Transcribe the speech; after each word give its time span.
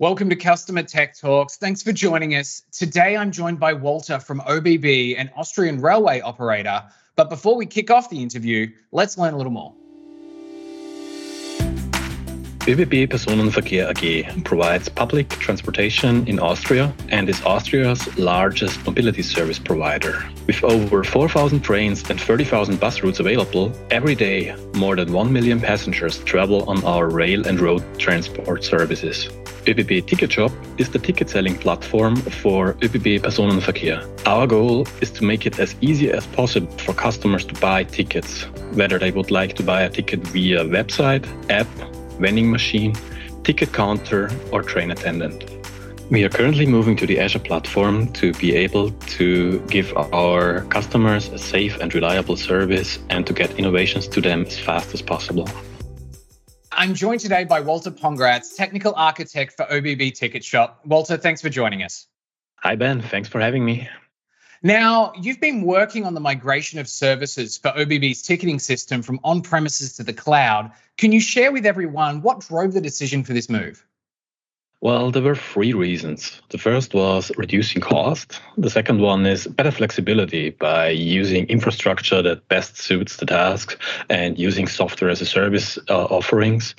Welcome 0.00 0.30
to 0.30 0.36
Customer 0.36 0.82
Tech 0.82 1.14
Talks. 1.14 1.58
Thanks 1.58 1.82
for 1.82 1.92
joining 1.92 2.34
us. 2.34 2.62
Today 2.72 3.18
I'm 3.18 3.30
joined 3.30 3.60
by 3.60 3.74
Walter 3.74 4.18
from 4.18 4.40
ÖBB, 4.40 5.14
an 5.18 5.30
Austrian 5.36 5.78
railway 5.78 6.22
operator. 6.22 6.84
But 7.16 7.28
before 7.28 7.54
we 7.54 7.66
kick 7.66 7.90
off 7.90 8.08
the 8.08 8.22
interview, 8.22 8.68
let's 8.92 9.18
learn 9.18 9.34
a 9.34 9.36
little 9.36 9.52
more. 9.52 9.74
ÖBB 12.60 13.08
Personenverkehr 13.08 13.90
AG 13.90 14.42
provides 14.42 14.88
public 14.88 15.28
transportation 15.28 16.26
in 16.26 16.38
Austria 16.38 16.94
and 17.10 17.28
is 17.28 17.42
Austria's 17.42 18.16
largest 18.16 18.82
mobility 18.86 19.20
service 19.20 19.58
provider. 19.58 20.24
With 20.46 20.64
over 20.64 21.04
4,000 21.04 21.60
trains 21.60 22.08
and 22.08 22.18
30,000 22.18 22.80
bus 22.80 23.02
routes 23.02 23.20
available, 23.20 23.70
every 23.90 24.14
day 24.14 24.56
more 24.76 24.96
than 24.96 25.12
1 25.12 25.30
million 25.30 25.60
passengers 25.60 26.20
travel 26.20 26.66
on 26.70 26.82
our 26.84 27.10
rail 27.10 27.46
and 27.46 27.60
road 27.60 27.84
transport 27.98 28.64
services. 28.64 29.28
ÖBB 29.70 30.04
Ticketshop 30.06 30.52
is 30.78 30.88
the 30.88 30.98
ticket 30.98 31.30
selling 31.30 31.56
platform 31.56 32.16
for 32.16 32.74
ÖBB 32.80 33.20
Personenverkehr. 33.20 33.98
Our 34.26 34.46
goal 34.46 34.86
is 35.00 35.10
to 35.12 35.24
make 35.24 35.46
it 35.46 35.60
as 35.60 35.76
easy 35.80 36.10
as 36.10 36.26
possible 36.26 36.70
for 36.78 36.92
customers 36.92 37.44
to 37.44 37.54
buy 37.60 37.84
tickets, 37.84 38.42
whether 38.74 38.98
they 38.98 39.12
would 39.12 39.30
like 39.30 39.54
to 39.56 39.62
buy 39.62 39.82
a 39.82 39.90
ticket 39.90 40.26
via 40.28 40.64
website, 40.64 41.24
app, 41.48 41.68
vending 42.18 42.50
machine, 42.50 42.94
ticket 43.44 43.72
counter, 43.72 44.28
or 44.50 44.62
train 44.62 44.90
attendant. 44.90 45.44
We 46.10 46.24
are 46.24 46.28
currently 46.28 46.66
moving 46.66 46.96
to 46.96 47.06
the 47.06 47.20
Azure 47.20 47.38
platform 47.38 48.12
to 48.14 48.32
be 48.32 48.56
able 48.56 48.90
to 49.18 49.60
give 49.68 49.96
our 49.96 50.62
customers 50.62 51.28
a 51.28 51.38
safe 51.38 51.78
and 51.80 51.94
reliable 51.94 52.36
service 52.36 52.98
and 53.10 53.24
to 53.28 53.32
get 53.32 53.56
innovations 53.56 54.08
to 54.08 54.20
them 54.20 54.44
as 54.46 54.58
fast 54.58 54.92
as 54.92 55.02
possible. 55.02 55.48
I'm 56.80 56.94
joined 56.94 57.20
today 57.20 57.44
by 57.44 57.60
Walter 57.60 57.90
Pongratz, 57.90 58.56
technical 58.56 58.94
architect 58.96 59.52
for 59.52 59.66
ÖBB 59.66 60.14
Ticketshop. 60.14 60.80
Walter, 60.86 61.18
thanks 61.18 61.42
for 61.42 61.50
joining 61.50 61.82
us. 61.82 62.06
Hi, 62.62 62.74
Ben. 62.74 63.02
Thanks 63.02 63.28
for 63.28 63.38
having 63.38 63.66
me. 63.66 63.86
Now, 64.62 65.12
you've 65.20 65.42
been 65.42 65.60
working 65.60 66.06
on 66.06 66.14
the 66.14 66.20
migration 66.20 66.78
of 66.78 66.88
services 66.88 67.58
for 67.58 67.70
ÖBB's 67.72 68.22
ticketing 68.22 68.58
system 68.58 69.02
from 69.02 69.20
on 69.24 69.42
premises 69.42 69.94
to 69.96 70.02
the 70.02 70.14
cloud. 70.14 70.72
Can 70.96 71.12
you 71.12 71.20
share 71.20 71.52
with 71.52 71.66
everyone 71.66 72.22
what 72.22 72.40
drove 72.40 72.72
the 72.72 72.80
decision 72.80 73.24
for 73.24 73.34
this 73.34 73.50
move? 73.50 73.84
Well, 74.82 75.10
there 75.10 75.22
were 75.22 75.36
three 75.36 75.74
reasons. 75.74 76.40
The 76.48 76.56
first 76.56 76.94
was 76.94 77.30
reducing 77.36 77.82
cost. 77.82 78.40
The 78.56 78.70
second 78.70 79.02
one 79.02 79.26
is 79.26 79.46
better 79.46 79.70
flexibility 79.70 80.50
by 80.50 80.88
using 80.88 81.44
infrastructure 81.48 82.22
that 82.22 82.48
best 82.48 82.78
suits 82.78 83.18
the 83.18 83.26
task 83.26 83.78
and 84.08 84.38
using 84.38 84.66
software 84.66 85.10
as 85.10 85.20
a 85.20 85.26
service 85.26 85.78
uh, 85.90 86.04
offerings. 86.04 86.74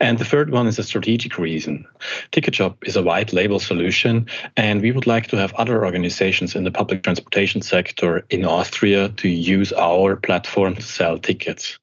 And 0.00 0.18
the 0.18 0.24
third 0.24 0.50
one 0.50 0.66
is 0.66 0.80
a 0.80 0.82
strategic 0.82 1.38
reason. 1.38 1.86
Ticketshop 2.32 2.76
is 2.88 2.96
a 2.96 3.04
white 3.04 3.32
label 3.32 3.60
solution, 3.60 4.26
and 4.56 4.82
we 4.82 4.90
would 4.90 5.06
like 5.06 5.28
to 5.28 5.36
have 5.36 5.54
other 5.54 5.84
organizations 5.84 6.56
in 6.56 6.64
the 6.64 6.72
public 6.72 7.04
transportation 7.04 7.62
sector 7.62 8.26
in 8.30 8.44
Austria 8.44 9.10
to 9.10 9.28
use 9.28 9.72
our 9.74 10.16
platform 10.16 10.74
to 10.74 10.82
sell 10.82 11.18
tickets. 11.18 11.78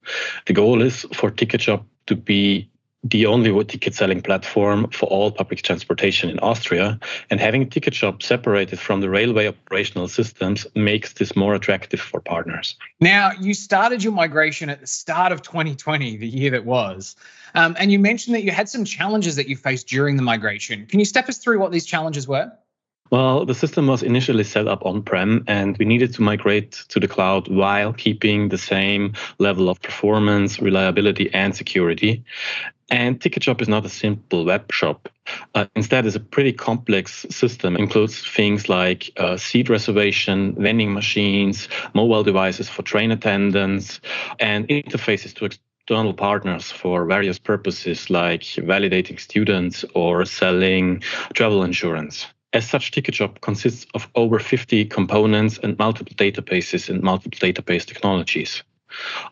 The 0.48 0.54
goal 0.54 0.82
is 0.82 1.06
for 1.14 1.32
Ticketshop 1.32 1.86
to 2.08 2.16
be 2.18 2.68
the 3.04 3.26
only 3.26 3.52
ticket 3.66 3.96
selling 3.96 4.22
platform 4.22 4.90
for 4.92 5.08
all 5.08 5.32
public 5.32 5.62
transportation 5.64 6.30
in 6.30 6.40
Austria. 6.40 7.00
And 7.30 7.40
having 7.40 7.70
Ticketshop 7.70 8.22
separated 8.22 8.80
from 8.80 9.02
the 9.02 9.10
railway 9.10 9.48
operational 9.48 10.08
systems 10.08 10.68
makes 10.76 11.14
this 11.14 11.36
more 11.36 11.56
attractive 11.56 12.00
for 12.00 12.20
partners. 12.22 12.76
Now, 13.00 13.32
you 13.40 13.54
started 13.54 14.04
your 14.04 14.14
migration 14.14 14.70
at 14.70 14.82
the 14.82 14.88
start 14.88 15.32
of 15.32 15.42
2020, 15.42 16.18
the 16.18 16.28
year 16.28 16.52
that 16.52 16.66
was. 16.66 17.16
Um, 17.56 17.76
and 17.80 17.92
you 17.92 18.00
mentioned 18.00 18.36
that 18.36 18.44
you 18.44 18.52
had 18.52 18.70
some 18.70 18.86
challenges 18.86 19.36
that 19.36 19.48
you 19.48 19.56
faced 19.56 19.88
during 19.88 20.16
the 20.16 20.22
migration. 20.22 20.86
Can 20.86 21.00
you 21.00 21.06
step 21.06 21.28
us 21.28 21.38
through 21.38 21.60
what 21.60 21.72
these 21.72 21.86
challenges 21.86 22.28
were? 22.28 22.52
Well, 23.12 23.46
the 23.46 23.54
system 23.54 23.88
was 23.88 24.04
initially 24.04 24.46
set 24.46 24.70
up 24.70 24.86
on 24.86 25.04
prem, 25.04 25.44
and 25.46 25.78
we 25.78 25.84
needed 25.84 26.14
to 26.14 26.22
migrate 26.22 26.72
to 26.88 26.98
the 26.98 27.10
cloud 27.10 27.50
while 27.50 27.92
keeping 27.92 28.48
the 28.48 28.58
same 28.58 29.14
level 29.38 29.68
of 29.68 29.82
performance, 29.82 30.62
reliability, 30.62 31.30
and 31.34 31.54
security. 31.54 32.24
And 32.90 33.20
Ticketshop 33.20 33.62
is 33.62 33.68
not 33.68 33.86
a 33.86 33.90
simple 33.90 34.46
web 34.46 34.72
shop. 34.72 35.10
Uh, 35.56 35.66
instead, 35.76 36.06
it's 36.06 36.16
a 36.16 36.22
pretty 36.22 36.54
complex 36.54 37.26
system. 37.30 37.76
It 37.76 37.82
includes 37.82 38.26
things 38.26 38.70
like 38.70 39.12
uh, 39.18 39.36
seat 39.36 39.68
reservation, 39.68 40.56
vending 40.56 40.94
machines, 40.94 41.68
mobile 41.94 42.24
devices 42.24 42.70
for 42.70 42.82
train 42.82 43.12
attendants, 43.12 44.00
and 44.40 44.66
interfaces 44.70 45.34
to 45.36 45.46
external 45.46 46.14
partners 46.14 46.72
for 46.72 47.06
various 47.06 47.40
purposes 47.40 48.10
like 48.10 48.44
validating 48.44 49.20
students 49.20 49.84
or 49.96 50.24
selling 50.24 51.04
travel 51.34 51.64
insurance. 51.64 52.26
As 52.54 52.70
such, 52.70 52.92
Ticketshop 52.92 53.40
consists 53.40 53.86
of 53.94 54.10
over 54.16 54.38
50 54.38 54.86
components 54.86 55.58
and 55.64 55.78
multiple 55.80 56.14
databases 56.16 56.90
and 56.90 57.02
multiple 57.02 57.40
database 57.40 57.86
technologies. 57.86 58.62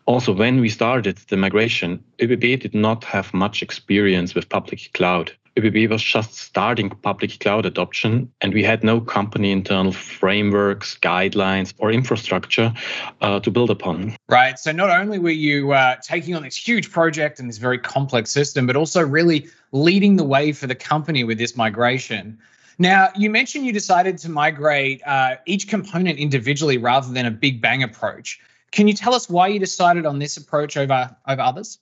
Also, 0.06 0.32
when 0.32 0.60
we 0.60 0.70
started 0.70 1.18
the 1.28 1.36
migration, 1.36 2.02
ÖBB 2.18 2.58
did 2.58 2.74
not 2.74 3.04
have 3.04 3.34
much 3.34 3.62
experience 3.62 4.34
with 4.34 4.48
public 4.48 4.90
cloud. 4.94 5.32
ÖBB 5.58 5.90
was 5.90 6.02
just 6.02 6.34
starting 6.34 6.88
public 6.88 7.38
cloud 7.40 7.66
adoption, 7.66 8.32
and 8.40 8.54
we 8.54 8.62
had 8.62 8.82
no 8.82 9.02
company 9.02 9.50
internal 9.50 9.92
frameworks, 9.92 10.96
guidelines, 11.02 11.74
or 11.76 11.92
infrastructure 11.92 12.72
uh, 13.20 13.40
to 13.40 13.50
build 13.50 13.68
upon. 13.68 14.16
Right. 14.30 14.58
So, 14.58 14.72
not 14.72 14.88
only 14.88 15.18
were 15.18 15.28
you 15.30 15.72
uh, 15.72 15.96
taking 16.02 16.34
on 16.34 16.44
this 16.44 16.56
huge 16.56 16.90
project 16.90 17.38
and 17.38 17.50
this 17.50 17.58
very 17.58 17.78
complex 17.78 18.30
system, 18.30 18.66
but 18.66 18.76
also 18.76 19.04
really 19.04 19.48
leading 19.72 20.16
the 20.16 20.24
way 20.24 20.52
for 20.52 20.66
the 20.66 20.74
company 20.74 21.22
with 21.24 21.36
this 21.36 21.54
migration. 21.54 22.38
Now, 22.80 23.10
you 23.14 23.28
mentioned 23.28 23.66
you 23.66 23.74
decided 23.74 24.16
to 24.18 24.30
migrate 24.30 25.02
uh, 25.06 25.36
each 25.44 25.68
component 25.68 26.18
individually 26.18 26.78
rather 26.78 27.12
than 27.12 27.26
a 27.26 27.30
big 27.30 27.60
bang 27.60 27.82
approach. 27.82 28.40
Can 28.72 28.88
you 28.88 28.94
tell 28.94 29.14
us 29.14 29.28
why 29.28 29.48
you 29.48 29.58
decided 29.58 30.06
on 30.06 30.18
this 30.18 30.38
approach 30.38 30.78
over, 30.78 31.14
over 31.28 31.42
others? 31.42 31.78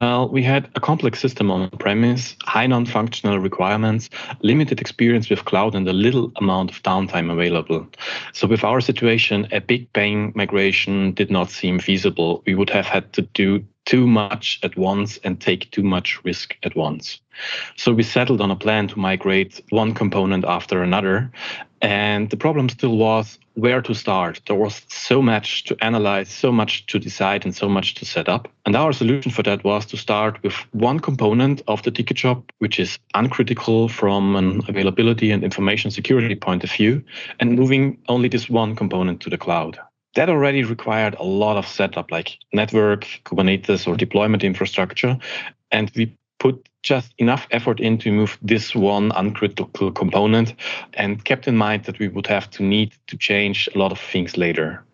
Well, 0.00 0.28
we 0.28 0.44
had 0.44 0.70
a 0.76 0.80
complex 0.80 1.18
system 1.18 1.50
on 1.50 1.70
premise, 1.70 2.36
high 2.42 2.68
non 2.68 2.86
functional 2.86 3.40
requirements, 3.40 4.10
limited 4.42 4.80
experience 4.80 5.28
with 5.28 5.44
cloud, 5.44 5.74
and 5.74 5.88
a 5.88 5.92
little 5.92 6.30
amount 6.36 6.70
of 6.70 6.80
downtime 6.84 7.32
available. 7.32 7.88
So, 8.32 8.46
with 8.46 8.62
our 8.62 8.80
situation, 8.80 9.48
a 9.50 9.60
big 9.60 9.92
bang 9.92 10.32
migration 10.36 11.14
did 11.14 11.32
not 11.32 11.50
seem 11.50 11.80
feasible. 11.80 12.44
We 12.46 12.54
would 12.54 12.70
have 12.70 12.86
had 12.86 13.12
to 13.14 13.22
do 13.22 13.64
too 13.84 14.06
much 14.06 14.58
at 14.62 14.76
once 14.76 15.18
and 15.24 15.40
take 15.40 15.70
too 15.70 15.82
much 15.82 16.22
risk 16.24 16.56
at 16.62 16.76
once. 16.76 17.20
So 17.76 17.92
we 17.92 18.02
settled 18.02 18.40
on 18.40 18.50
a 18.50 18.56
plan 18.56 18.88
to 18.88 18.98
migrate 18.98 19.60
one 19.70 19.94
component 19.94 20.44
after 20.44 20.82
another. 20.82 21.30
And 21.80 22.30
the 22.30 22.36
problem 22.36 22.68
still 22.68 22.96
was 22.96 23.38
where 23.54 23.82
to 23.82 23.94
start. 23.94 24.40
There 24.46 24.56
was 24.56 24.82
so 24.88 25.20
much 25.20 25.64
to 25.64 25.76
analyze, 25.84 26.28
so 26.28 26.52
much 26.52 26.86
to 26.86 26.98
decide, 26.98 27.44
and 27.44 27.54
so 27.54 27.68
much 27.68 27.94
to 27.94 28.04
set 28.04 28.28
up. 28.28 28.48
And 28.64 28.76
our 28.76 28.92
solution 28.92 29.32
for 29.32 29.42
that 29.42 29.64
was 29.64 29.84
to 29.86 29.96
start 29.96 30.42
with 30.42 30.54
one 30.72 31.00
component 31.00 31.60
of 31.66 31.82
the 31.82 31.90
ticket 31.90 32.18
shop, 32.18 32.52
which 32.60 32.78
is 32.78 32.98
uncritical 33.14 33.88
from 33.88 34.36
an 34.36 34.62
availability 34.68 35.32
and 35.32 35.42
information 35.42 35.90
security 35.90 36.36
point 36.36 36.64
of 36.64 36.70
view, 36.70 37.02
and 37.40 37.58
moving 37.58 37.98
only 38.08 38.28
this 38.28 38.48
one 38.48 38.76
component 38.76 39.20
to 39.22 39.30
the 39.30 39.38
cloud 39.38 39.78
that 40.14 40.28
already 40.28 40.62
required 40.64 41.14
a 41.18 41.24
lot 41.24 41.56
of 41.56 41.66
setup 41.66 42.10
like 42.10 42.38
network, 42.52 43.06
Kubernetes, 43.24 43.86
or 43.86 43.96
deployment 43.96 44.44
infrastructure. 44.44 45.18
And 45.70 45.90
we 45.96 46.14
put 46.38 46.68
just 46.82 47.14
enough 47.18 47.46
effort 47.50 47.80
in 47.80 47.96
to 47.98 48.10
move 48.10 48.36
this 48.42 48.74
one 48.74 49.12
uncritical 49.12 49.92
component 49.92 50.54
and 50.94 51.24
kept 51.24 51.46
in 51.46 51.56
mind 51.56 51.84
that 51.84 51.98
we 51.98 52.08
would 52.08 52.26
have 52.26 52.50
to 52.50 52.62
need 52.62 52.92
to 53.06 53.16
change 53.16 53.68
a 53.74 53.78
lot 53.78 53.92
of 53.92 54.00
things 54.00 54.36
later. 54.36 54.84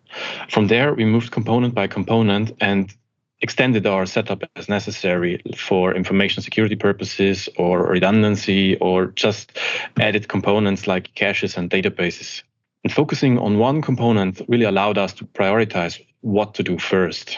From 0.49 0.67
there, 0.67 0.93
we 0.93 1.05
moved 1.05 1.31
component 1.31 1.73
by 1.73 1.87
component 1.87 2.51
and 2.61 2.93
extended 3.41 3.87
our 3.87 4.05
setup 4.05 4.43
as 4.55 4.67
necessary 4.67 5.41
for 5.55 5.93
information 5.95 6.43
security 6.43 6.75
purposes 6.75 7.47
or 7.57 7.83
redundancy 7.87 8.75
or 8.77 9.07
just 9.07 9.57
added 9.99 10.27
components 10.27 10.87
like 10.87 11.13
caches 11.15 11.57
and 11.57 11.69
databases 11.69 12.43
and 12.83 12.93
focusing 12.93 13.37
on 13.37 13.57
one 13.57 13.81
component 13.81 14.41
really 14.47 14.65
allowed 14.65 14.97
us 14.97 15.13
to 15.13 15.25
prioritize 15.25 15.99
what 16.21 16.53
to 16.55 16.63
do 16.63 16.77
first. 16.77 17.37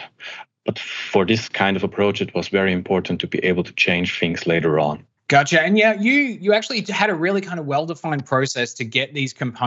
But 0.65 0.77
for 0.77 1.25
this 1.25 1.49
kind 1.49 1.75
of 1.75 1.83
approach, 1.83 2.21
it 2.21 2.33
was 2.35 2.47
very 2.49 2.71
important 2.71 3.19
to 3.21 3.27
be 3.27 3.39
able 3.39 3.63
to 3.63 3.73
change 3.73 4.19
things 4.19 4.45
later 4.45 4.79
on. 4.79 5.05
Gotcha. 5.27 5.61
And 5.61 5.77
yeah, 5.77 5.93
you 5.93 6.11
you 6.13 6.53
actually 6.53 6.81
had 6.89 7.09
a 7.09 7.15
really 7.15 7.39
kind 7.39 7.57
of 7.57 7.65
well-defined 7.65 8.25
process 8.25 8.73
to 8.73 8.83
get 8.83 9.13
these 9.13 9.33
components 9.33 9.61